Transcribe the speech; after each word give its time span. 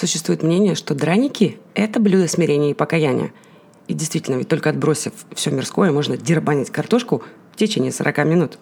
Существует 0.00 0.42
мнение, 0.42 0.76
что 0.76 0.94
драники– 0.94 1.58
это 1.74 2.00
блюдо 2.00 2.26
смирения 2.26 2.70
и 2.70 2.74
покаяния. 2.74 3.34
И 3.86 3.92
действительно, 3.92 4.36
ведь 4.36 4.48
только 4.48 4.70
отбросив 4.70 5.12
все 5.34 5.50
мирское, 5.50 5.92
можно 5.92 6.16
дербанить 6.16 6.70
картошку 6.70 7.22
в 7.52 7.56
течение 7.56 7.92
40 7.92 8.24
минут. 8.24 8.58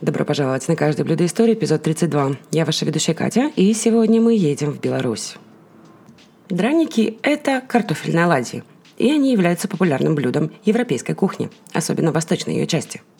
Добро 0.00 0.24
пожаловать 0.24 0.68
на 0.68 0.76
«Каждое 0.76 1.02
блюдо 1.02 1.26
истории», 1.26 1.54
эпизод 1.54 1.82
32. 1.82 2.36
Я 2.52 2.64
ваша 2.64 2.84
ведущая 2.84 3.14
Катя, 3.14 3.50
и 3.56 3.72
сегодня 3.72 4.20
мы 4.20 4.36
едем 4.36 4.70
в 4.70 4.78
Беларусь. 4.78 5.34
Драники– 6.48 7.18
это 7.22 7.60
картофельные 7.66 8.26
оладьи, 8.26 8.62
и 8.98 9.10
они 9.10 9.32
являются 9.32 9.66
популярным 9.66 10.14
блюдом 10.14 10.52
европейской 10.64 11.14
кухни, 11.14 11.50
особенно 11.72 12.12
в 12.12 12.14
восточной 12.14 12.54
ее 12.54 12.68
части– 12.68 13.02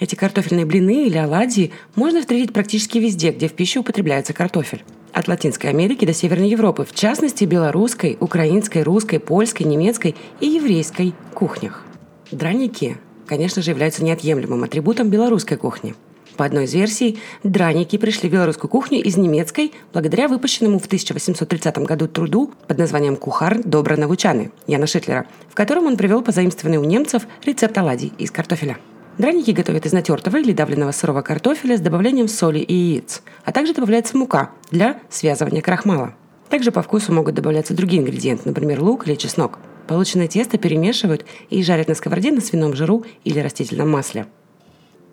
эти 0.00 0.14
картофельные 0.14 0.64
блины 0.64 1.06
или 1.06 1.18
оладьи 1.18 1.72
можно 1.96 2.20
встретить 2.20 2.52
практически 2.52 2.98
везде, 2.98 3.32
где 3.32 3.48
в 3.48 3.52
пищу 3.52 3.80
употребляется 3.80 4.32
картофель. 4.32 4.84
От 5.18 5.26
Латинской 5.26 5.68
Америки 5.68 6.04
до 6.04 6.12
Северной 6.12 6.48
Европы, 6.48 6.84
в 6.84 6.94
частности 6.94 7.42
белорусской, 7.42 8.16
украинской, 8.20 8.84
русской, 8.84 9.18
польской, 9.18 9.66
немецкой 9.66 10.14
и 10.38 10.46
еврейской 10.46 11.12
кухнях. 11.34 11.84
Драники, 12.30 12.98
конечно 13.26 13.60
же, 13.60 13.72
являются 13.72 14.04
неотъемлемым 14.04 14.62
атрибутом 14.62 15.10
белорусской 15.10 15.56
кухни. 15.56 15.96
По 16.36 16.44
одной 16.44 16.66
из 16.66 16.74
версий, 16.74 17.18
драники 17.42 17.98
пришли 17.98 18.28
в 18.28 18.32
белорусскую 18.32 18.70
кухню 18.70 19.02
из 19.02 19.16
немецкой 19.16 19.72
благодаря 19.92 20.28
выпущенному 20.28 20.78
в 20.78 20.86
1830 20.86 21.78
году 21.78 22.06
труду 22.06 22.52
под 22.68 22.78
названием 22.78 23.16
«Кухар 23.16 23.60
добро 23.64 23.96
навучаны» 23.96 24.52
Яна 24.68 24.86
Шитлера, 24.86 25.26
в 25.48 25.56
котором 25.56 25.86
он 25.86 25.96
привел 25.96 26.22
позаимствованный 26.22 26.78
у 26.78 26.84
немцев 26.84 27.26
рецепт 27.44 27.76
оладий 27.76 28.12
из 28.18 28.30
картофеля. 28.30 28.78
Драники 29.18 29.50
готовят 29.50 29.84
из 29.84 29.92
натертого 29.92 30.36
или 30.36 30.52
давленного 30.52 30.92
сырого 30.92 31.22
картофеля 31.22 31.76
с 31.76 31.80
добавлением 31.80 32.28
соли 32.28 32.60
и 32.60 32.72
яиц, 32.72 33.22
а 33.44 33.50
также 33.50 33.74
добавляется 33.74 34.16
мука 34.16 34.50
для 34.70 35.00
связывания 35.10 35.60
крахмала. 35.60 36.14
Также 36.48 36.70
по 36.70 36.82
вкусу 36.82 37.12
могут 37.12 37.34
добавляться 37.34 37.74
другие 37.74 38.00
ингредиенты, 38.00 38.48
например, 38.48 38.80
лук 38.80 39.08
или 39.08 39.16
чеснок. 39.16 39.58
Полученное 39.88 40.28
тесто 40.28 40.56
перемешивают 40.56 41.24
и 41.50 41.64
жарят 41.64 41.88
на 41.88 41.96
сковороде 41.96 42.30
на 42.30 42.40
свином 42.40 42.74
жиру 42.74 43.04
или 43.24 43.40
растительном 43.40 43.90
масле. 43.90 44.26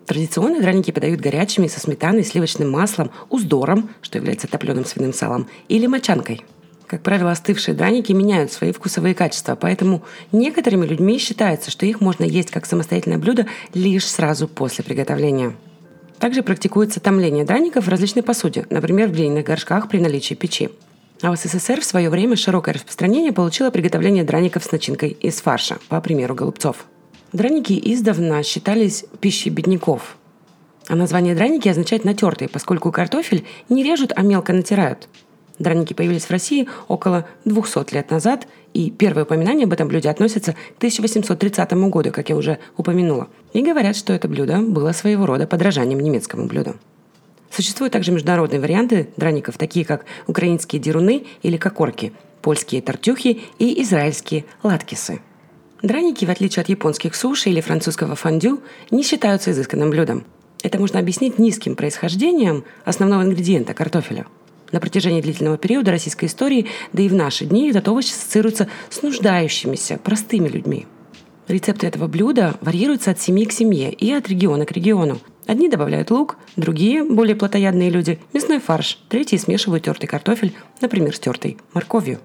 Традиционно 0.06 0.60
драники 0.60 0.92
подают 0.92 1.20
горячими 1.20 1.66
со 1.66 1.80
сметаной, 1.80 2.22
сливочным 2.22 2.70
маслом, 2.70 3.10
уздором, 3.28 3.90
что 4.02 4.18
является 4.18 4.46
топленым 4.46 4.84
свиным 4.84 5.12
салом, 5.12 5.48
или 5.68 5.88
мочанкой– 5.88 6.44
как 6.86 7.02
правило, 7.02 7.32
остывшие 7.32 7.74
драники 7.74 8.12
меняют 8.12 8.52
свои 8.52 8.72
вкусовые 8.72 9.14
качества, 9.14 9.56
поэтому 9.56 10.02
некоторыми 10.32 10.86
людьми 10.86 11.18
считается, 11.18 11.70
что 11.70 11.84
их 11.84 12.00
можно 12.00 12.24
есть 12.24 12.50
как 12.50 12.66
самостоятельное 12.66 13.18
блюдо 13.18 13.46
лишь 13.74 14.06
сразу 14.06 14.46
после 14.46 14.84
приготовления. 14.84 15.54
Также 16.18 16.42
практикуется 16.42 17.00
томление 17.00 17.44
драников 17.44 17.86
в 17.86 17.88
различной 17.88 18.22
посуде, 18.22 18.66
например, 18.70 19.08
в 19.08 19.12
глиняных 19.12 19.44
горшках 19.44 19.88
при 19.88 19.98
наличии 19.98 20.34
печи. 20.34 20.70
А 21.22 21.34
в 21.34 21.36
СССР 21.36 21.80
в 21.80 21.84
свое 21.84 22.08
время 22.08 22.36
широкое 22.36 22.74
распространение 22.74 23.32
получило 23.32 23.70
приготовление 23.70 24.24
драников 24.24 24.64
с 24.64 24.72
начинкой 24.72 25.10
из 25.10 25.40
фарша, 25.40 25.78
по 25.88 26.00
примеру 26.00 26.34
голубцов. 26.34 26.86
Драники 27.32 27.78
издавна 27.92 28.42
считались 28.42 29.04
пищей 29.20 29.50
бедняков. 29.50 30.16
А 30.88 30.94
название 30.94 31.34
драники 31.34 31.68
означает 31.68 32.04
«натертые», 32.04 32.48
поскольку 32.48 32.92
картофель 32.92 33.44
не 33.68 33.82
режут, 33.82 34.12
а 34.14 34.22
мелко 34.22 34.52
натирают– 34.52 35.08
Драники 35.58 35.94
появились 35.94 36.24
в 36.24 36.30
России 36.30 36.68
около 36.88 37.26
200 37.44 37.94
лет 37.94 38.10
назад, 38.10 38.46
и 38.74 38.90
первые 38.90 39.24
упоминания 39.24 39.64
об 39.64 39.72
этом 39.72 39.88
блюде 39.88 40.10
относятся 40.10 40.52
к 40.52 40.76
1830 40.78 41.72
году, 41.90 42.12
как 42.12 42.28
я 42.28 42.36
уже 42.36 42.58
упомянула. 42.76 43.28
И 43.54 43.62
говорят, 43.62 43.96
что 43.96 44.12
это 44.12 44.28
блюдо 44.28 44.58
было 44.58 44.92
своего 44.92 45.24
рода 45.24 45.46
подражанием 45.46 46.00
немецкому 46.00 46.46
блюду. 46.46 46.76
Существуют 47.50 47.94
также 47.94 48.12
международные 48.12 48.60
варианты 48.60 49.08
драников, 49.16 49.56
такие 49.56 49.86
как 49.86 50.04
украинские 50.26 50.80
деруны 50.80 51.24
или 51.42 51.56
кокорки, 51.56 52.12
польские 52.42 52.82
тартюхи 52.82 53.40
и 53.58 53.82
израильские 53.82 54.44
латкисы. 54.62 55.20
Драники, 55.80 56.26
в 56.26 56.30
отличие 56.30 56.62
от 56.62 56.68
японских 56.68 57.14
суши 57.14 57.48
или 57.48 57.62
французского 57.62 58.14
фондю, 58.14 58.60
не 58.90 59.02
считаются 59.02 59.52
изысканным 59.52 59.88
блюдом. 59.88 60.24
Это 60.62 60.78
можно 60.78 60.98
объяснить 60.98 61.38
низким 61.38 61.76
происхождением 61.76 62.64
основного 62.84 63.22
ингредиента– 63.22 63.72
картофеля– 63.74 64.26
на 64.72 64.80
протяжении 64.80 65.20
длительного 65.20 65.58
периода 65.58 65.90
российской 65.90 66.26
истории, 66.26 66.66
да 66.92 67.02
и 67.02 67.08
в 67.08 67.14
наши 67.14 67.44
дни, 67.44 67.70
этот 67.70 67.88
овощ 67.88 68.06
ассоциируется 68.06 68.68
с 68.90 69.02
нуждающимися, 69.02 69.98
простыми 70.02 70.48
людьми. 70.48 70.86
Рецепты 71.48 71.86
этого 71.86 72.08
блюда 72.08 72.56
варьируются 72.60 73.12
от 73.12 73.20
семьи 73.20 73.44
к 73.44 73.52
семье 73.52 73.92
и 73.92 74.12
от 74.12 74.28
региона 74.28 74.66
к 74.66 74.72
региону. 74.72 75.18
Одни 75.46 75.68
добавляют 75.68 76.10
лук, 76.10 76.38
другие, 76.56 77.04
более 77.04 77.36
плотоядные 77.36 77.88
люди, 77.88 78.18
мясной 78.32 78.58
фарш, 78.58 78.98
третьи 79.08 79.36
смешивают 79.36 79.84
тертый 79.84 80.08
картофель, 80.08 80.54
например, 80.80 81.14
с 81.14 81.20
тертой 81.20 81.56
морковью. 81.72 82.18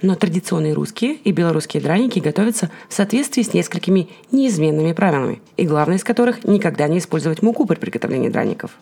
Но 0.00 0.14
традиционные 0.14 0.74
русские 0.74 1.14
и 1.14 1.32
белорусские 1.32 1.82
драники 1.82 2.20
готовятся 2.20 2.70
в 2.88 2.94
соответствии 2.94 3.42
с 3.42 3.52
несколькими 3.52 4.10
неизменными 4.30 4.92
правилами, 4.92 5.42
и 5.56 5.66
главное 5.66 5.96
из 5.96 6.04
которых– 6.04 6.44
никогда 6.44 6.86
не 6.86 6.98
использовать 6.98 7.42
муку 7.42 7.66
при 7.66 7.74
приготовлении 7.74 8.28
драников– 8.28 8.70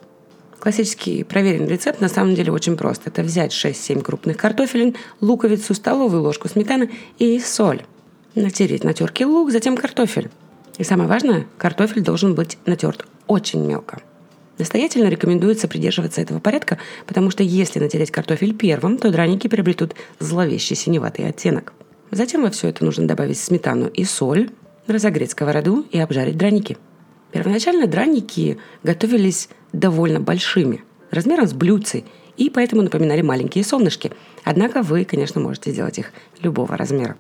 Классический 0.59 1.23
проверенный 1.23 1.69
рецепт 1.69 2.01
на 2.01 2.09
самом 2.09 2.35
деле 2.35 2.53
очень 2.53 2.77
прост. 2.77 3.03
Это 3.05 3.23
взять 3.23 3.53
6-7 3.53 4.03
крупных 4.03 4.37
картофелин, 4.37 4.97
луковицу, 5.21 5.75
столовую 5.75 6.23
ложку 6.23 6.49
сметаны 6.49 6.91
и 7.19 7.39
соль. 7.39 7.83
Натереть 8.35 8.85
на 8.85 8.93
терке 8.93 9.27
лук, 9.27 9.51
затем 9.51 9.77
картофель. 9.77 10.31
И 10.79 10.85
самое 10.85 11.09
важное, 11.09 11.47
картофель 11.59 12.03
должен 12.03 12.35
быть 12.35 12.59
натерт 12.67 13.07
очень 13.27 13.65
мелко. 13.65 14.01
Настоятельно 14.59 15.09
рекомендуется 15.09 15.69
придерживаться 15.69 16.21
этого 16.21 16.39
порядка, 16.39 16.79
потому 17.07 17.31
что 17.31 17.43
если 17.43 17.79
натереть 17.79 18.11
картофель 18.11 18.55
первым, 18.55 18.97
то 18.97 19.11
драники 19.11 19.49
приобретут 19.49 19.95
зловещий 20.19 20.77
синеватый 20.77 21.29
оттенок. 21.29 21.75
Затем 22.11 22.43
во 22.43 22.51
все 22.51 22.69
это 22.69 22.85
нужно 22.85 23.07
добавить 23.07 23.39
сметану 23.39 23.89
и 23.89 24.05
соль, 24.05 24.51
разогреть 24.87 25.33
сковороду 25.33 25.87
и 25.91 25.99
обжарить 25.99 26.39
драники. 26.39 26.79
Первоначально 27.37 27.87
драники 27.87 28.57
готовились 28.83 29.51
довольно 29.75 30.21
большими, 30.21 30.83
размером 31.11 31.47
с 31.47 31.53
блюдцы, 31.53 32.05
и 32.39 32.49
поэтому 32.49 32.81
напоминали 32.81 33.21
маленькие 33.21 33.63
солнышки. 33.63 34.11
Однако 34.43 34.81
вы, 34.81 35.05
конечно, 35.05 35.39
можете 35.39 35.71
сделать 35.71 35.99
их 35.99 36.13
любого 36.41 36.79
размера. 36.79 37.19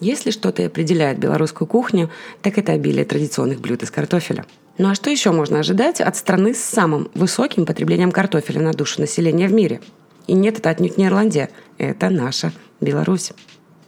Если 0.00 0.32
что-то 0.32 0.62
и 0.62 0.66
определяет 0.66 1.20
белорусскую 1.20 1.68
кухню, 1.68 2.10
так 2.42 2.58
это 2.58 2.72
обилие 2.72 3.04
традиционных 3.04 3.60
блюд 3.60 3.84
из 3.84 3.92
картофеля. 3.92 4.44
Ну 4.76 4.90
а 4.90 4.96
что 4.96 5.08
еще 5.08 5.30
можно 5.30 5.60
ожидать 5.60 6.00
от 6.00 6.16
страны 6.16 6.52
с 6.52 6.58
самым 6.58 7.08
высоким 7.14 7.64
потреблением 7.64 8.10
картофеля 8.10 8.60
на 8.60 8.72
душу 8.72 9.00
населения 9.00 9.46
в 9.46 9.52
мире? 9.52 9.80
И 10.26 10.32
нет, 10.32 10.58
это 10.58 10.70
отнюдь 10.70 10.98
не 10.98 11.06
Ирландия, 11.06 11.48
это 11.78 12.10
наша 12.10 12.52
Беларусь. 12.80 13.30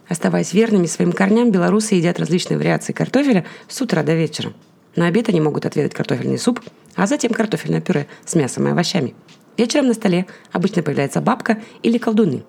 Оставаясь 0.07 0.53
верными 0.53 0.85
своим 0.85 1.11
корням, 1.11 1.51
белорусы 1.51 1.95
едят 1.95 2.21
различные 2.21 2.57
вариации 2.57 2.93
картофеля 2.93 3.45
с 3.67 3.81
утра 3.81 4.01
до 4.01 4.15
вечера. 4.15 4.53
На 4.97 5.05
обед 5.05 5.29
они 5.29 5.39
могут 5.39 5.65
отведать 5.65 5.93
картофельный 5.93 6.39
суп, 6.39 6.59
а 6.95 7.05
затем 7.05 7.31
картофельное 7.31 7.81
пюре 7.81 8.07
с 8.25 8.33
мясом 8.33 8.67
и 8.67 8.71
овощами. 8.71 9.13
Вечером 9.55 9.87
на 9.87 9.93
столе 9.93 10.25
обычно 10.51 10.81
появляется 10.81 11.21
бабка 11.21 11.59
или 11.83 11.99
колдуны. 11.99 12.43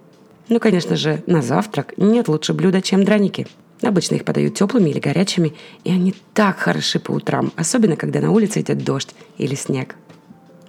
Ну, 0.49 0.59
конечно 0.59 0.97
же, 0.97 1.23
на 1.27 1.43
завтрак 1.43 1.93
нет 1.99 2.27
лучше 2.27 2.55
блюда, 2.55 2.81
чем 2.81 3.05
драники. 3.05 3.47
Обычно 3.83 4.15
их 4.15 4.25
подают 4.25 4.55
теплыми 4.55 4.89
или 4.89 4.99
горячими, 4.99 5.55
и 5.85 5.93
они 5.93 6.15
так 6.33 6.59
хороши 6.59 6.99
по 6.99 7.13
утрам, 7.13 7.53
особенно 7.55 7.97
когда 7.97 8.21
на 8.21 8.33
улице 8.33 8.63
идет 8.63 8.83
дождь 8.83 9.15
или 9.37 9.55
снег. 9.55 9.97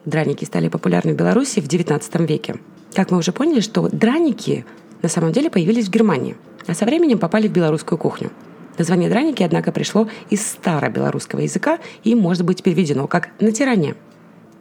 Драники 0.03 0.43
стали 0.43 0.67
популярны 0.67 1.13
в 1.13 1.15
Беларуси 1.15 1.61
в 1.61 1.67
XIX 1.67 2.25
веке. 2.25 2.55
Как 2.93 3.09
мы 3.09 3.17
уже 3.17 3.31
поняли, 3.31 3.61
что 3.61 3.87
драники 3.87 4.65
на 5.01 5.07
самом 5.07 5.31
деле 5.31 5.49
появились 5.49 5.87
в 5.87 5.91
Германии, 5.91 6.35
а 6.67 6.73
со 6.73 6.83
временем 6.83 7.19
попали 7.19 7.47
в 7.47 7.53
белорусскую 7.53 7.97
кухню– 7.97 8.31
Название 8.79 9.09
драники, 9.09 9.43
однако, 9.43 9.73
пришло 9.73 10.07
из 10.29 10.41
старобелорусского 10.47 11.41
языка 11.41 11.79
и 12.05 12.15
может 12.15 12.45
быть 12.45 12.63
переведено 12.63 13.07
как 13.07 13.29
«натирание». 13.41 13.95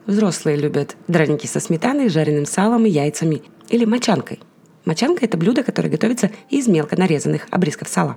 Взрослые 0.06 0.56
любят 0.56 0.96
драники 1.06 1.46
со 1.46 1.60
сметаной, 1.60 2.08
жареным 2.08 2.44
салом 2.44 2.84
и 2.84 2.90
яйцами 2.90 3.42
или 3.68 3.84
мочанкой. 3.84 4.40
Мочанка– 4.84 5.24
это 5.26 5.38
блюдо, 5.38 5.62
которое 5.62 5.88
готовится 5.88 6.32
из 6.50 6.66
мелко 6.66 6.98
нарезанных 6.98 7.46
обрезков 7.50 7.88
сала. 7.88 8.16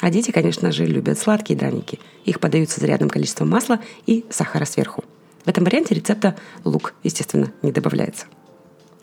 А 0.00 0.10
дети, 0.10 0.32
конечно 0.32 0.70
же, 0.70 0.84
любят 0.84 1.18
сладкие 1.18 1.58
драники. 1.58 1.98
Их 2.26 2.40
подают 2.40 2.68
с 2.68 2.78
изрядным 2.78 3.08
количеством 3.08 3.48
масла 3.48 3.80
и 4.04 4.26
сахара 4.28 4.66
сверху. 4.66 5.02
В 5.46 5.48
этом 5.48 5.64
варианте 5.64 5.94
рецепта 5.94 6.36
лук, 6.64 6.92
естественно, 7.02 7.52
не 7.62 7.72
добавляется. 7.72 8.26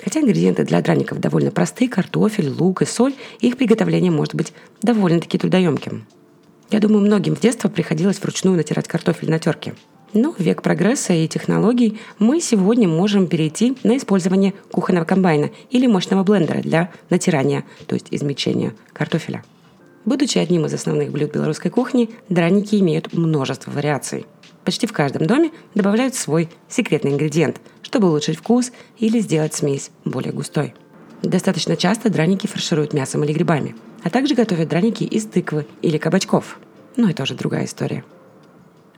Хотя 0.03 0.19
ингредиенты 0.19 0.63
для 0.63 0.81
драников 0.81 1.19
довольно 1.19 1.49
простые– 1.49 1.89
картофель, 1.89 2.49
лук 2.49 2.83
и 2.83 2.85
соль, 2.85 3.15
их 3.39 3.57
приготовление 3.57 4.11
может 4.11 4.35
быть 4.35 4.53
довольно-таки 4.83 5.39
трудоемким. 5.39 6.05
Я 6.71 6.79
думаю, 6.79 7.05
многим 7.05 7.35
в 7.35 7.39
детство 7.39 7.69
приходилось 7.69 8.19
вручную 8.21 8.57
натирать 8.57 8.87
картофель 8.87 9.29
на 9.29 9.39
терке. 9.39 9.75
Но 10.13 10.31
в 10.31 10.39
век 10.39 10.61
прогресса 10.61 11.13
и 11.13 11.27
технологий 11.27 11.99
мы 12.19 12.39
сегодня 12.39 12.87
можем 12.87 13.27
перейти 13.27 13.77
на 13.83 13.97
использование 13.97 14.53
кухонного 14.71 15.03
комбайна 15.03 15.51
или 15.69 15.87
мощного 15.87 16.23
блендера 16.23 16.61
для 16.61 16.91
натирания, 17.09 17.65
то 17.85 17.95
есть 17.95 18.07
измельчения 18.11 18.73
картофеля. 18.93 19.43
Будучи 20.05 20.37
одним 20.37 20.65
из 20.65 20.73
основных 20.73 21.11
блюд 21.11 21.33
белорусской 21.33 21.71
кухни, 21.71 22.11
драники 22.29 22.75
имеют 22.75 23.13
множество 23.13 23.71
вариаций. 23.71 24.25
Почти 24.63 24.87
в 24.87 24.93
каждом 24.93 25.27
доме 25.27 25.51
добавляют 25.73 26.15
свой 26.15 26.49
секретный 26.69 27.11
ингредиент, 27.11 27.59
чтобы 27.81 28.07
улучшить 28.07 28.37
вкус 28.37 28.71
или 28.97 29.19
сделать 29.19 29.53
смесь 29.53 29.91
более 30.05 30.31
густой. 30.31 30.73
Достаточно 31.21 31.75
часто 31.75 32.09
драники 32.09 32.47
фаршируют 32.47 32.93
мясом 32.93 33.23
или 33.23 33.33
грибами, 33.33 33.75
а 34.05 34.11
также 34.11 34.35
готовят 34.35 34.69
драники 34.69 35.03
из 35.03 35.25
тыквы 35.25 35.65
или 35.81 35.97
кабачков. 35.97 36.59
Но 36.95 37.09
это 37.09 37.23
уже 37.23 37.33
другая 37.33 37.65
история. 37.65 38.05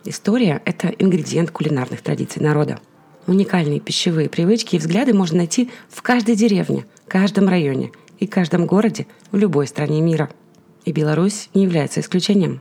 История– 0.03 0.61
это 0.65 0.89
ингредиент 0.89 1.49
кулинарных 1.49 2.01
традиций 2.01 2.41
народа. 2.41 2.77
Уникальные 3.25 3.79
пищевые 3.79 4.27
привычки 4.27 4.75
и 4.75 4.79
взгляды 4.79 5.13
можно 5.13 5.37
найти 5.37 5.71
в 5.87 6.01
каждой 6.01 6.35
деревне, 6.35 6.85
каждом 7.07 7.47
районе 7.47 7.93
и 8.19 8.27
каждом 8.27 8.65
городе 8.65 9.07
в 9.31 9.37
любой 9.37 9.67
стране 9.67 10.01
мира. 10.01 10.29
И 10.83 10.91
Беларусь 10.91 11.49
не 11.53 11.63
является 11.63 12.01
исключением. 12.01 12.59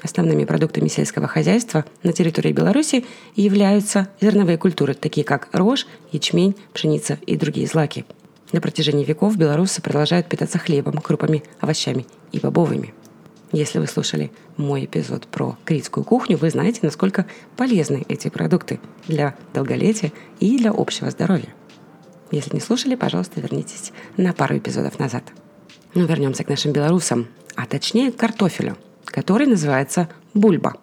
Основными 0.00 0.44
продуктами 0.44 0.86
сельского 0.86 1.26
хозяйства 1.26 1.84
на 2.04 2.12
территории 2.12 2.52
Беларуси 2.52 3.04
являются 3.34 4.08
зерновые 4.20 4.56
культуры, 4.56 4.94
такие 4.94 5.24
как 5.24 5.48
рожь, 5.52 5.88
ячмень, 6.12 6.54
пшеница 6.72 7.18
и 7.26 7.36
другие 7.36 7.66
злаки– 7.66 8.04
на 8.52 8.60
протяжении 8.60 9.04
веков 9.04 9.36
белорусы 9.36 9.82
продолжают 9.82 10.28
питаться 10.28 10.58
хлебом, 10.58 10.98
крупами, 10.98 11.42
овощами 11.60 12.06
и 12.32 12.38
бобовыми. 12.38 12.94
Если 13.52 13.78
вы 13.78 13.86
слушали 13.86 14.30
мой 14.56 14.84
эпизод 14.84 15.26
про 15.26 15.56
критскую 15.64 16.04
кухню, 16.04 16.36
вы 16.36 16.50
знаете, 16.50 16.80
насколько 16.82 17.26
полезны 17.56 18.04
эти 18.08 18.28
продукты 18.28 18.78
для 19.06 19.34
долголетия 19.54 20.12
и 20.38 20.58
для 20.58 20.70
общего 20.70 21.10
здоровья. 21.10 21.54
Если 22.30 22.54
не 22.54 22.60
слушали, 22.60 22.94
пожалуйста, 22.94 23.40
вернитесь 23.40 23.92
на 24.18 24.34
пару 24.34 24.58
эпизодов 24.58 24.98
назад. 24.98 25.24
Но 25.94 26.02
ну, 26.02 26.06
вернемся 26.06 26.44
к 26.44 26.48
нашим 26.48 26.72
белорусам, 26.72 27.28
а 27.54 27.64
точнее 27.64 28.12
к 28.12 28.16
картофелю, 28.16 28.76
который 29.06 29.46
называется 29.46 30.10
бульба. 30.34 30.74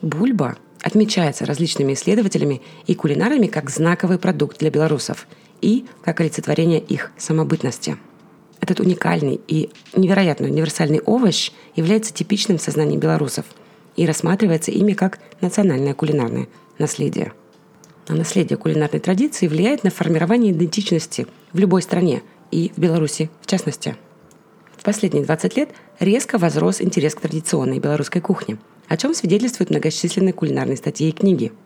Бульба 0.00 0.56
отмечается 0.80 1.46
различными 1.46 1.94
исследователями 1.94 2.62
и 2.86 2.94
кулинарами 2.94 3.48
как 3.48 3.70
знаковый 3.70 4.18
продукт 4.18 4.58
для 4.58 4.70
белорусов– 4.70 5.26
и 5.60 5.86
как 6.02 6.20
олицетворение 6.20 6.80
их 6.80 7.12
самобытности. 7.16 7.96
Этот 8.60 8.80
уникальный 8.80 9.40
и 9.46 9.70
невероятно 9.94 10.46
универсальный 10.46 11.00
овощ 11.00 11.52
является 11.76 12.12
типичным 12.12 12.58
в 12.58 12.62
сознании 12.62 12.96
белорусов 12.96 13.44
и 13.96 14.06
рассматривается 14.06 14.70
ими 14.70 14.92
как 14.92 15.20
национальное 15.40 15.94
кулинарное 15.94 16.48
наследие. 16.78 17.32
А 18.08 18.14
наследие 18.14 18.56
кулинарной 18.56 19.00
традиции 19.00 19.48
влияет 19.48 19.84
на 19.84 19.90
формирование 19.90 20.52
идентичности 20.52 21.26
в 21.52 21.58
любой 21.58 21.82
стране 21.82 22.22
и 22.50 22.72
в 22.74 22.80
Беларуси 22.80 23.30
в 23.40 23.46
частности. 23.46 23.96
В 24.76 24.82
последние 24.82 25.24
20 25.24 25.56
лет 25.56 25.70
резко 26.00 26.38
возрос 26.38 26.80
интерес 26.80 27.14
к 27.14 27.20
традиционной 27.20 27.78
белорусской 27.78 28.22
кухне, 28.22 28.58
о 28.88 28.96
чем 28.96 29.14
свидетельствуют 29.14 29.70
многочисленные 29.70 30.32
кулинарные 30.32 30.76
статьи 30.76 31.08
и 31.08 31.12
книги– 31.12 31.52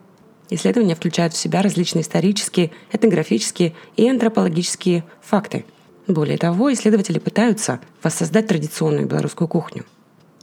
Исследования 0.55 0.95
включают 0.95 1.33
в 1.33 1.39
себя 1.39 1.63
различные 1.63 2.03
исторические, 2.03 2.73
этнографические 2.93 3.73
и 3.97 4.07
антропологические 4.07 5.03
факты. 5.23 5.65
Более 6.07 6.37
того, 6.37 6.71
исследователи 6.71 7.19
пытаются 7.19 7.81
воссоздать 8.03 8.49
традиционную 8.49 9.07
белорусскую 9.07 9.49
кухню. 9.49 9.87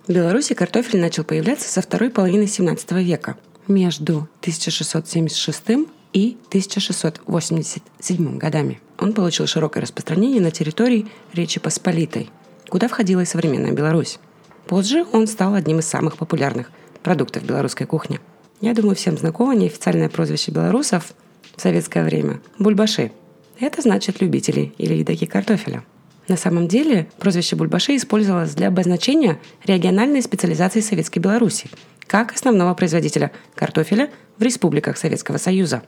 В 0.08 0.12
Беларуси 0.12 0.56
картофель 0.56 1.00
начал 1.00 1.24
появляться 1.24 1.70
со 1.70 1.84
второй 1.84 2.10
половины 2.10 2.48
17 2.48 2.92
века, 2.94 3.38
между 3.68 4.28
1676 4.40 5.88
и 6.14 6.38
1687 6.48 8.38
годами. 8.40 8.82
Он 8.98 9.14
получил 9.14 9.46
широкое 9.46 9.84
распространение 9.84 10.42
на 10.42 10.50
территории 10.50 11.06
Речи 11.34 11.60
Посполитой, 11.60 12.32
куда 12.68 12.88
входила 12.88 13.22
и 13.22 13.26
современная 13.26 13.74
Беларусь. 13.74 14.18
Позже 14.66 15.06
он 15.12 15.28
стал 15.28 15.54
одним 15.54 15.78
из 15.78 15.86
самых 15.86 16.18
популярных 16.18 16.72
продуктов 17.04 17.44
белорусской 17.44 17.86
кухни– 17.86 18.20
я 18.62 18.74
думаю, 18.74 18.96
всем 18.96 19.18
знакомо 19.18 19.56
неофициальное 19.56 20.10
прозвище 20.10 20.52
белорусов 20.52 21.14
в 21.56 21.62
советское 21.62 22.04
время– 22.04 22.42
бульбаши. 22.60 23.12
Это 23.60 23.82
значит 23.82 24.22
любители 24.22 24.74
или 24.78 24.96
едоки 24.96 25.26
картофеля. 25.26 25.84
На 26.28 26.38
самом 26.38 26.68
деле 26.68 27.08
прозвище 27.18 27.56
бульбаши 27.56 27.96
использовалось 27.96 28.54
для 28.54 28.68
обозначения 28.68 29.40
региональной 29.66 30.22
специализации 30.22 30.82
Советской 30.82 31.20
Беларуси 31.20 31.70
как 32.06 32.34
основного 32.34 32.74
производителя 32.74 33.32
картофеля 33.56 34.10
в 34.38 34.44
республиках 34.44 34.98
Советского 34.98 35.38
Союза. 35.38 35.84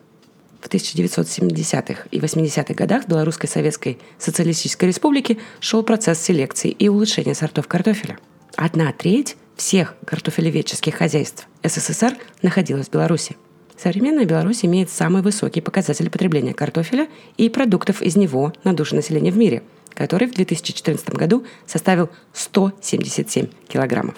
В 0.62 0.70
1970-х 0.70 2.04
и 2.12 2.20
80-х 2.20 2.74
годах 2.76 3.06
в 3.06 3.08
Белорусской 3.08 3.50
Советской 3.50 3.98
Социалистической 4.20 4.88
Республике 4.88 5.40
шел 5.60 5.82
процесс 5.82 6.22
селекции 6.22 6.70
и 6.70 6.88
улучшения 6.90 7.34
сортов 7.34 7.68
картофеля. 7.68 8.20
Одна 8.56 8.94
треть 8.94 9.36
всех 9.62 9.94
картофелеведческих 10.06 10.96
хозяйств 10.96 11.48
СССР 11.64 12.18
находилась 12.42 12.88
в 12.88 12.92
Беларуси. 12.92 13.38
Современная 13.78 14.26
Беларусь 14.26 14.66
имеет 14.66 14.90
самый 14.90 15.22
высокий 15.22 15.62
показатель 15.62 16.10
потребления 16.10 16.56
картофеля 16.56 17.08
и 17.38 17.48
продуктов 17.48 18.02
из 18.02 18.16
него 18.16 18.54
на 18.64 18.74
душу 18.74 18.96
населения 18.96 19.32
в 19.32 19.38
мире, 19.38 19.62
который 19.94 20.28
в 20.28 20.34
2014 20.34 21.12
году 21.12 21.46
составил 21.68 22.10
177 22.34 23.50
килограммов. 23.68 24.16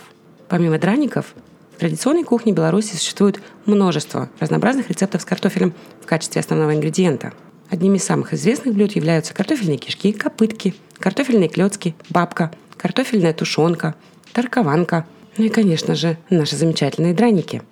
Помимо 0.47 0.79
драников, 0.79 1.33
в 1.75 1.79
традиционной 1.79 2.23
кухне 2.23 2.53
Беларуси 2.53 2.95
существует 2.95 3.41
множество 3.65 4.29
разнообразных 4.39 4.87
рецептов 4.89 5.23
с 5.23 5.25
картофелем 5.25 5.73
в 6.01 6.05
качестве 6.05 6.39
основного 6.39 6.73
ингредиента. 6.73 7.33
Одними 7.69 7.97
из 7.97 8.05
самых 8.05 8.33
известных 8.33 8.75
блюд 8.75 8.93
являются 8.93 9.33
картофельные 9.33 9.77
кишки, 9.77 10.13
копытки, 10.13 10.73
картофельные 10.99 11.49
клетки, 11.49 11.95
бабка, 12.09 12.53
картофельная 12.77 13.33
тушенка, 13.33 13.95
таркованка, 14.31 15.05
ну 15.37 15.45
и, 15.45 15.49
конечно 15.49 15.95
же, 15.95 16.17
наши 16.29 16.55
замечательные 16.55 17.13
драники. 17.13 17.63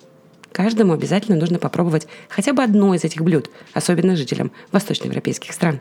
Каждому 0.50 0.92
обязательно 0.92 1.36
нужно 1.36 1.58
попробовать 1.58 2.08
хотя 2.28 2.52
бы 2.52 2.62
одно 2.62 2.94
из 2.94 3.04
этих 3.04 3.22
блюд, 3.22 3.50
особенно 3.72 4.16
жителям 4.16 4.50
восточноевропейских 4.72 5.52
стран. 5.52 5.80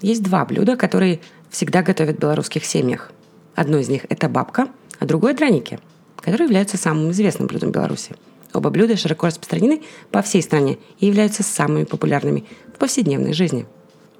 Есть 0.00 0.22
два 0.22 0.44
блюда, 0.44 0.76
которые 0.76 1.20
всегда 1.50 1.82
готовят 1.82 2.16
в 2.16 2.20
белорусских 2.20 2.64
семьях. 2.64 3.12
Одно 3.56 3.78
из 3.78 3.88
них– 3.88 4.06
это 4.08 4.28
бабка, 4.28 4.68
а 5.00 5.06
другое– 5.06 5.34
драники, 5.34 5.80
которые 6.16 6.46
являются 6.46 6.76
самым 6.76 7.10
известным 7.10 7.48
блюдом 7.48 7.72
Беларуси. 7.72 8.14
Оба 8.54 8.70
блюда 8.70 8.96
широко 8.96 9.26
распространены 9.26 9.82
по 10.10 10.22
всей 10.22 10.40
стране 10.40 10.78
и 11.00 11.06
являются 11.06 11.42
самыми 11.42 11.84
популярными 11.84 12.44
в 12.74 12.78
повседневной 12.78 13.32
жизни. 13.32 13.66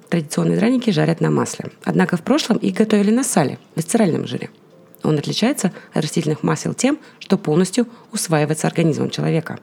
Традиционные 0.09 0.57
драники 0.57 0.89
жарят 0.89 1.21
на 1.21 1.31
масле, 1.31 1.71
однако 1.85 2.17
в 2.17 2.21
прошлом 2.23 2.57
их 2.57 2.75
готовили 2.75 3.11
на 3.11 3.23
сале, 3.23 3.57
в 3.73 3.77
висцеральном 3.77 4.27
жире– 4.27 4.49
он 5.03 5.17
отличается 5.17 5.71
от 5.93 6.03
растительных 6.03 6.43
масел 6.43 6.73
тем, 6.73 6.99
что 7.19 7.37
полностью 7.37 7.87
усваивается 8.11 8.67
организмом 8.67 9.09
человека. 9.09 9.59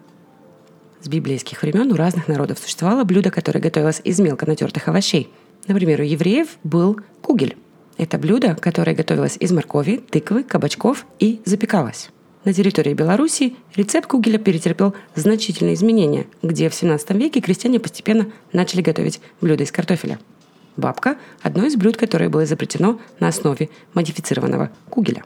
С 1.03 1.09
библейских 1.09 1.63
времен 1.63 1.93
у 1.93 1.97
разных 1.97 2.27
народов 2.27 2.59
существовало 2.59 3.05
блюдо, 3.05 3.31
которое 3.31 3.61
готовилось 3.61 4.01
из 4.03 4.19
мелко 4.19 4.47
натертых 4.47 4.89
овощей. 4.89 5.31
Например, 5.69 6.01
у 6.01 6.05
евреев 6.05 6.49
был 6.65 7.01
кугель. 7.23 7.57
Это 7.99 8.19
блюдо, 8.19 8.55
которое 8.55 8.95
готовилось 8.95 9.37
из 9.39 9.53
моркови, 9.53 9.99
тыквы, 9.99 10.43
кабачков 10.43 11.07
и 11.19 11.41
запекалось. 11.45 12.11
На 12.45 12.53
территории 12.53 12.95
Беларуси 12.95 13.57
рецепт 13.75 14.07
кугеля 14.07 14.39
перетерпел 14.39 14.95
значительные 15.15 15.75
изменения, 15.75 16.27
где 16.43 16.69
в 16.69 16.75
17 16.75 17.11
веке 17.13 17.41
крестьяне 17.41 17.81
постепенно 17.81 18.31
начали 18.53 18.83
готовить 18.83 19.21
блюда 19.41 19.65
из 19.65 19.73
картофеля– 19.73 20.19
Бабка– 20.77 21.17
одно 21.43 21.65
из 21.67 21.77
блюд, 21.77 21.97
которое 21.97 22.29
было 22.29 22.45
изобретено 22.45 23.01
на 23.19 23.29
основе 23.29 23.71
модифицированного 23.95 24.71
кугеля. 24.91 25.25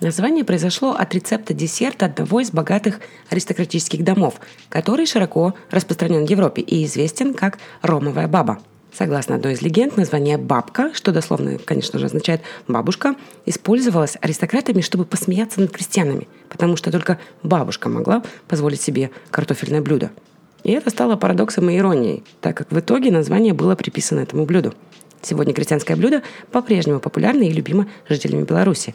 Название 0.00 0.44
произошло 0.44 0.92
от 0.92 1.14
рецепта 1.14 1.54
десерта 1.54 2.06
одного 2.06 2.40
из 2.40 2.50
богатых 2.50 3.00
аристократических 3.30 4.04
домов, 4.04 4.34
который 4.68 5.06
широко 5.06 5.54
распространен 5.70 6.26
в 6.26 6.30
Европе 6.30 6.62
и 6.62 6.84
известен 6.84 7.34
как 7.34 7.58
«ромовая 7.82 8.28
баба». 8.28 8.58
Согласно 8.92 9.36
одной 9.36 9.54
из 9.54 9.62
легенд, 9.62 9.96
название 9.96 10.38
«бабка», 10.38 10.92
что 10.94 11.10
дословно, 11.10 11.58
конечно 11.58 11.98
же, 11.98 12.06
означает 12.06 12.42
«бабушка», 12.68 13.16
использовалось 13.46 14.16
аристократами, 14.20 14.82
чтобы 14.82 15.04
посмеяться 15.04 15.60
над 15.60 15.70
крестьянами, 15.70 16.28
потому 16.48 16.76
что 16.76 16.90
только 16.92 17.18
бабушка 17.42 17.88
могла 17.88 18.22
позволить 18.46 18.80
себе 18.80 19.10
картофельное 19.30 19.80
блюдо– 19.80 20.10
и 20.64 20.72
это 20.72 20.90
стало 20.90 21.16
парадоксом 21.16 21.68
и 21.68 21.76
иронией, 21.76 22.24
так 22.40 22.56
как 22.56 22.72
в 22.72 22.78
итоге 22.80 23.10
название 23.10 23.52
было 23.52 23.76
приписано 23.76 24.20
этому 24.20 24.46
блюду. 24.46 24.74
Сегодня 25.20 25.52
крестьянское 25.52 25.94
блюдо 25.94 26.22
по-прежнему 26.50 27.00
популярно 27.00 27.42
и 27.42 27.52
любимо 27.52 27.86
жителями 28.08 28.44
Беларуси, 28.44 28.94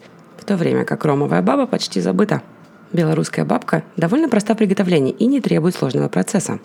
то 0.50 0.58
время 0.58 0.84
как 0.84 1.06
ромовая 1.06 1.42
баба 1.42 1.68
почти 1.68 2.02
забыта. 2.02 2.42
Белорусская 2.92 3.46
бабка 3.46 3.84
довольно 3.98 4.30
проста 4.30 4.56
в 4.56 4.58
приготовлении 4.58 5.14
и 5.14 5.28
не 5.28 5.42
требует 5.42 5.76
сложного 5.76 6.10
процесса. 6.10 6.60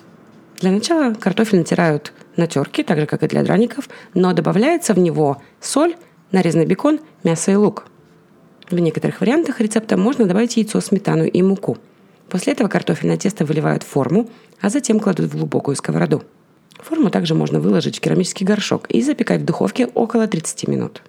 Для 0.61 0.71
начала 0.71 1.12
картофель 1.14 1.59
натирают 1.59 2.12
на 2.37 2.47
терке, 2.47 2.83
так 2.83 2.99
же, 2.99 3.07
как 3.07 3.23
и 3.23 3.29
для 3.29 3.43
драников, 3.43 3.88
но 4.14 4.33
добавляется 4.33 4.95
в 4.95 4.99
него 4.99 5.43
соль, 5.61 5.97
нарезанный 6.33 6.67
бекон, 6.67 6.99
мясо 7.25 7.50
и 7.50 7.57
лук. 7.57 7.85
В 8.71 8.79
некоторых 8.79 9.21
вариантах 9.21 9.61
рецепта 9.61 9.99
можно 9.99 10.25
добавить 10.25 10.57
яйцо, 10.57 10.81
сметану 10.81 11.25
и 11.25 11.43
муку– 11.43 11.79
После 12.31 12.53
этого 12.55 12.69
картофельное 12.69 13.17
тесто 13.17 13.45
выливают 13.45 13.83
в 13.83 13.87
форму, 13.87 14.29
а 14.61 14.71
затем 14.71 14.99
кладут 14.99 15.31
в 15.31 15.37
глубокую 15.37 15.76
сковороду. 15.76 16.25
Форму 16.79 17.11
также 17.11 17.35
можно 17.35 17.61
выложить 17.61 17.99
в 17.99 18.00
керамический 18.00 18.47
горшок 18.47 18.91
и 18.91 19.03
запекать 19.03 19.43
в 19.43 19.45
духовке 19.45 19.87
около 19.87 20.26
30 20.26 20.69
минут. 20.69 21.03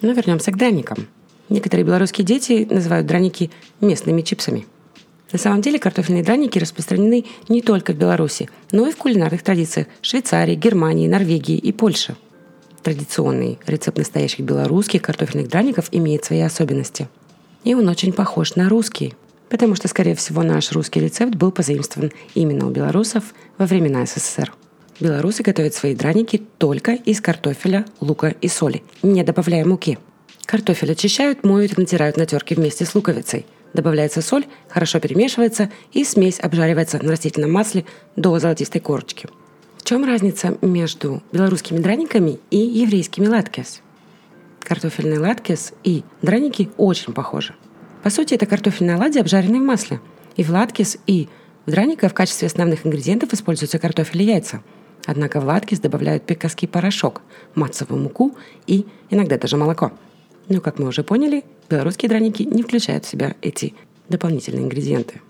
Но 0.00 0.12
вернемся 0.12 0.52
к 0.52 0.56
драникам. 0.56 1.08
Некоторые 1.48 1.84
белорусские 1.84 2.24
дети 2.24 2.66
называют 2.70 3.06
драники 3.06 3.50
местными 3.80 4.22
чипсами. 4.22 4.66
На 5.32 5.38
самом 5.38 5.62
деле 5.62 5.78
картофельные 5.78 6.22
драники 6.22 6.58
распространены 6.58 7.24
не 7.48 7.60
только 7.60 7.92
в 7.92 7.96
Беларуси, 7.96 8.48
но 8.70 8.86
и 8.86 8.92
в 8.92 8.96
кулинарных 8.96 9.42
традициях 9.42 9.88
Швейцарии, 10.00 10.54
Германии, 10.54 11.08
Норвегии 11.08 11.56
и 11.56 11.72
Польши. 11.72 12.16
Традиционный 12.82 13.58
рецепт 13.66 13.98
настоящих 13.98 14.40
белорусских 14.40 15.02
картофельных 15.02 15.48
драников 15.48 15.88
имеет 15.90 16.24
свои 16.24 16.40
особенности. 16.40 17.08
И 17.64 17.74
он 17.74 17.88
очень 17.88 18.12
похож 18.12 18.54
на 18.54 18.68
русский, 18.68 19.14
потому 19.48 19.74
что, 19.74 19.88
скорее 19.88 20.14
всего, 20.14 20.42
наш 20.42 20.70
русский 20.72 21.00
рецепт 21.00 21.34
был 21.34 21.50
позаимствован 21.50 22.12
именно 22.34 22.66
у 22.66 22.70
белорусов 22.70 23.34
во 23.58 23.66
времена 23.66 24.06
СССР. 24.06 24.52
Белорусы 25.00 25.42
готовят 25.42 25.74
свои 25.74 25.96
драники 25.96 26.42
только 26.58 26.92
из 26.92 27.20
картофеля, 27.20 27.84
лука 28.00 28.28
и 28.28 28.48
соли, 28.48 28.82
не 29.02 29.24
добавляя 29.24 29.64
муки. 29.64 29.98
Картофель 30.46 30.92
очищают, 30.92 31.44
моют 31.44 31.72
и 31.72 31.80
натирают 31.80 32.16
на 32.16 32.26
терке 32.26 32.54
вместе 32.54 32.84
с 32.84 32.94
луковицей. 32.94 33.46
Добавляется 33.72 34.22
соль, 34.22 34.44
хорошо 34.68 35.00
перемешивается 35.00 35.70
и 35.92 36.04
смесь 36.04 36.38
обжаривается 36.40 37.02
на 37.02 37.10
растительном 37.10 37.52
масле 37.52 37.84
до 38.14 38.38
золотистой 38.38 38.80
корочки. 38.80 39.28
В 39.78 39.84
чем 39.84 40.04
разница 40.04 40.56
между 40.62 41.22
белорусскими 41.32 41.78
драниками 41.78 42.38
и 42.50 42.58
еврейскими 42.58 43.26
латкес? 43.26 43.82
Картофельный 44.60 45.18
латкес 45.18 45.72
и 45.82 46.04
драники 46.22 46.70
очень 46.76 47.12
похожи. 47.12 47.54
По 48.02 48.10
сути, 48.10 48.34
это 48.34 48.46
картофельные 48.46 48.96
оладьи, 48.96 49.20
обжаренные 49.20 49.60
в 49.60 49.64
масле. 49.64 50.00
И 50.36 50.44
в 50.44 50.50
латкес, 50.50 50.98
и 51.06 51.28
в 51.66 51.70
драниках 51.70 52.12
в 52.12 52.14
качестве 52.14 52.46
основных 52.46 52.86
ингредиентов 52.86 53.32
используются 53.32 53.78
картофель 53.78 54.22
и 54.22 54.26
яйца. 54.26 54.62
Однако 55.06 55.40
в 55.40 55.44
латкес 55.44 55.80
добавляют 55.80 56.24
пекарский 56.24 56.68
порошок, 56.68 57.20
мацовую 57.54 58.02
муку 58.02 58.36
и 58.66 58.86
иногда 59.10 59.36
даже 59.36 59.56
молоко. 59.56 59.92
Но, 60.48 60.60
как 60.60 60.78
мы 60.78 60.88
уже 60.88 61.02
поняли, 61.02 61.44
белорусские 61.70 62.08
драники 62.08 62.42
не 62.42 62.62
включают 62.62 63.04
в 63.04 63.08
себя 63.08 63.34
эти 63.40 63.74
дополнительные 64.08 64.64
ингредиенты. 64.64 65.20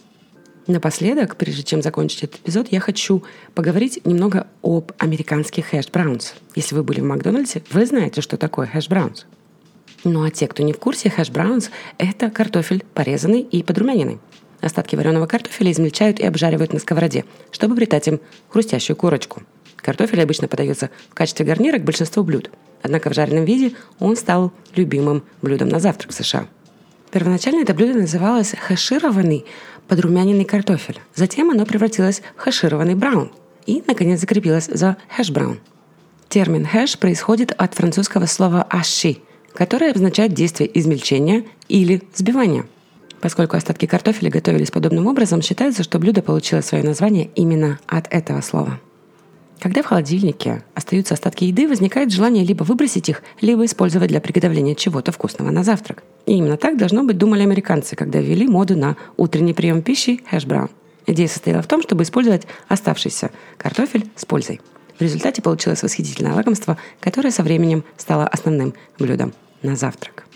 Напоследок, 0.66 1.36
прежде 1.36 1.62
чем 1.62 1.82
закончить 1.82 2.24
этот 2.24 2.40
эпизод, 2.40 2.68
я 2.70 2.80
хочу 2.80 3.22
поговорить 3.54 4.00
немного 4.06 4.46
об 4.62 4.92
американских 4.98 5.66
хэш 5.66 5.90
браунс. 5.90 6.34
Если 6.54 6.74
вы 6.74 6.82
были 6.82 7.00
в 7.00 7.04
Макдональдсе, 7.04 7.62
вы 7.70 7.84
знаете, 7.84 8.22
что 8.22 8.38
такое 8.38 8.66
хэш 8.66 8.88
браунс. 8.88 9.26
Ну 10.04 10.24
а 10.24 10.30
те, 10.30 10.48
кто 10.48 10.62
не 10.62 10.72
в 10.72 10.78
курсе, 10.78 11.10
хэш 11.10 11.30
браунс– 11.30 11.70
это 11.98 12.30
картофель 12.30 12.82
порезанный 12.94 13.40
и 13.40 13.62
подрумяненный. 13.62 14.20
Остатки 14.62 14.96
вареного 14.96 15.26
картофеля 15.26 15.70
измельчают 15.70 16.18
и 16.18 16.24
обжаривают 16.24 16.72
на 16.72 16.78
сковороде, 16.78 17.26
чтобы 17.50 17.76
придать 17.76 18.08
им 18.08 18.20
хрустящую 18.48 18.96
корочку. 18.96 19.42
Картофель 19.76 20.22
обычно 20.22 20.48
подается 20.48 20.88
в 21.10 21.14
качестве 21.14 21.44
гарнира 21.44 21.78
к 21.78 21.84
большинству 21.84 22.22
блюд. 22.22 22.50
Однако 22.84 23.08
в 23.08 23.14
жареном 23.14 23.46
виде 23.46 23.72
он 23.98 24.14
стал 24.14 24.52
любимым 24.76 25.24
блюдом 25.40 25.70
на 25.70 25.80
завтрак 25.80 26.12
в 26.12 26.14
США. 26.14 26.46
Первоначально 27.10 27.62
это 27.62 27.72
блюдо 27.72 27.98
называлось 27.98 28.54
хэшированный 28.60 29.46
подрумяненный 29.88 30.44
картофель. 30.44 31.00
Затем 31.14 31.50
оно 31.50 31.64
превратилось 31.64 32.20
в 32.36 32.40
хэшированный 32.40 32.94
браун 32.94 33.32
и, 33.64 33.82
наконец, 33.86 34.20
закрепилось 34.20 34.66
за 34.66 34.98
хэш-браун. 35.16 35.60
Термин 36.28 36.66
хэш 36.66 36.98
происходит 36.98 37.52
от 37.52 37.72
французского 37.72 38.26
слова 38.26 38.66
аши, 38.68 39.16
которое 39.54 39.92
обозначает 39.92 40.34
действие 40.34 40.70
измельчения 40.78 41.44
или 41.68 42.02
взбивания. 42.12 42.66
Поскольку 43.22 43.56
остатки 43.56 43.86
картофеля 43.86 44.30
готовились 44.30 44.70
подобным 44.70 45.06
образом, 45.06 45.40
считается, 45.40 45.84
что 45.84 45.98
блюдо 45.98 46.20
получило 46.20 46.60
свое 46.60 46.84
название 46.84 47.30
именно 47.34 47.78
от 47.86 48.12
этого 48.12 48.42
слова. 48.42 48.78
Когда 49.64 49.82
в 49.82 49.86
холодильнике 49.86 50.62
остаются 50.74 51.14
остатки 51.14 51.44
еды, 51.44 51.66
возникает 51.66 52.12
желание 52.12 52.44
либо 52.44 52.64
выбросить 52.64 53.08
их, 53.08 53.22
либо 53.40 53.64
использовать 53.64 54.10
для 54.10 54.20
приготовления 54.20 54.74
чего-то 54.74 55.10
вкусного 55.10 55.50
на 55.50 55.64
завтрак. 55.64 56.02
И 56.26 56.34
именно 56.34 56.58
так, 56.58 56.76
должно 56.76 57.02
быть, 57.02 57.16
думали 57.16 57.44
американцы, 57.44 57.96
когда 57.96 58.18
ввели 58.18 58.46
моду 58.46 58.76
на 58.76 58.98
утренний 59.16 59.54
прием 59.54 59.80
пищи 59.80 60.20
хэш-браун. 60.30 60.68
Идея 61.06 61.28
состояла 61.28 61.62
в 61.62 61.66
том, 61.66 61.80
чтобы 61.80 62.02
использовать 62.02 62.42
оставшийся 62.68 63.30
картофель 63.56 64.06
с 64.16 64.26
пользой. 64.26 64.60
В 64.98 65.00
результате 65.00 65.40
получилось 65.40 65.82
восхитительное 65.82 66.34
лакомство, 66.34 66.76
которое 67.00 67.30
со 67.30 67.42
временем 67.42 67.84
стало 67.96 68.26
основным 68.26 68.74
блюдом 68.98 69.32
на 69.62 69.76
завтрак. 69.76 70.26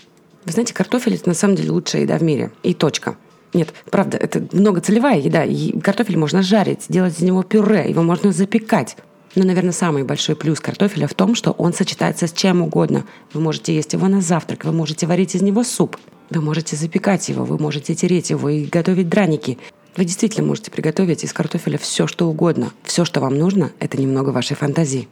Вы 0.45 0.53
знаете, 0.53 0.73
картофель– 0.73 1.13
это 1.17 1.29
на 1.29 1.35
самом 1.35 1.55
деле 1.55 1.69
лучшая 1.69 2.01
еда 2.01 2.17
в 2.17 2.23
мире. 2.23 2.49
И 2.63 2.73
точка. 2.73 3.15
Нет, 3.53 3.75
правда, 3.91 4.17
это 4.17 4.43
многоцелевая 4.51 5.19
еда. 5.19 5.43
И 5.43 5.79
картофель 5.79 6.17
можно 6.17 6.41
жарить, 6.41 6.85
делать 6.89 7.19
из 7.19 7.21
него 7.21 7.43
пюре, 7.43 7.87
его 7.89 8.01
можно 8.01 8.31
запекать. 8.31 8.97
Но, 9.35 9.45
наверное, 9.45 9.71
самый 9.71 10.03
большой 10.03 10.35
плюс 10.35 10.59
картофеля 10.59 11.07
в 11.07 11.13
том, 11.13 11.35
что 11.35 11.51
он 11.51 11.73
сочетается 11.73 12.27
с 12.27 12.31
чем 12.31 12.61
угодно. 12.61 13.05
Вы 13.33 13.41
можете 13.41 13.75
есть 13.75 13.93
его 13.93 14.07
на 14.07 14.21
завтрак, 14.21 14.65
вы 14.65 14.71
можете 14.71 15.05
варить 15.05 15.35
из 15.35 15.41
него 15.41 15.63
суп, 15.63 15.97
вы 16.29 16.41
можете 16.41 16.75
запекать 16.75 17.29
его, 17.29 17.45
вы 17.45 17.57
можете 17.57 17.95
тереть 17.95 18.29
его 18.29 18.49
и 18.49 18.65
готовить 18.65 19.09
драники. 19.09 19.57
Вы 19.95 20.05
действительно 20.05 20.47
можете 20.47 20.71
приготовить 20.71 21.23
из 21.23 21.33
картофеля 21.33 21.77
все, 21.77 22.07
что 22.07 22.27
угодно. 22.27 22.71
Все, 22.83 23.05
что 23.05 23.19
вам 23.19 23.37
нужно, 23.37 23.71
это 23.79 23.99
немного 23.99 24.29
вашей 24.29 24.55
фантазии. 24.55 25.07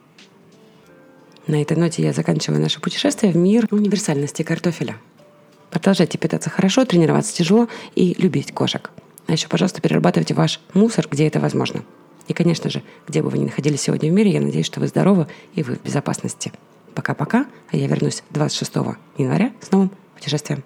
На 1.47 1.62
этой 1.62 1.77
ноте 1.77 2.03
я 2.03 2.13
заканчиваю 2.13 2.62
наше 2.62 2.79
путешествие 2.81 3.31
в 3.31 3.38
мир 3.38 3.67
универсальности 3.71 4.43
картофеля. 4.43 4.97
Продолжайте 5.71 6.17
питаться 6.17 6.50
хорошо, 6.50 6.86
тренироваться 6.86 7.33
тяжело 7.33 7.67
и 7.95 8.15
любить 8.17 8.53
кошек. 8.53 8.91
А 9.27 9.33
еще, 9.33 9.47
пожалуйста, 9.47 9.81
перерабатывайте 9.81 10.33
ваш 10.33 10.59
мусор, 10.74 11.07
где 11.09 11.27
это 11.27 11.39
возможно. 11.39 11.83
И, 12.27 12.34
конечно 12.34 12.69
же, 12.69 12.84
где 13.07 13.22
бы 13.22 13.29
вы 13.29 13.38
ни 13.38 13.46
находились 13.46 13.81
сегодня 13.81 14.10
в 14.10 14.13
мире, 14.13 14.31
я 14.31 14.41
надеюсь, 14.41 14.65
что 14.65 14.79
вы 14.79 14.88
здоровы 14.88 15.27
и 15.55 15.63
вы 15.63 15.75
в 15.75 15.84
безопасности. 15.84 16.51
Пока-пока, 16.93 17.46
а 17.72 17.77
я 17.77 17.88
вернусь 17.88 18.24
26 18.31 18.75
января 19.17 19.51
с 19.62 19.72
новым 19.72 19.91
путешествием. 20.15 20.63